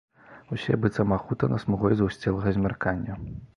Усе 0.55 0.77
быццам 0.85 1.13
ахутана 1.17 1.61
смугой 1.65 1.93
згусцелага 2.01 2.57
змяркання. 2.59 3.23